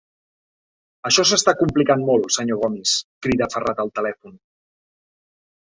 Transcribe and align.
Això 1.09 1.25
s'està 1.31 1.53
complicant 1.59 2.07
molt, 2.09 2.25
senyor 2.37 2.61
Gomis 2.63 2.97
—crida 3.27 3.49
aferrat 3.49 3.85
al 3.85 3.95
telèfon—. 4.01 4.35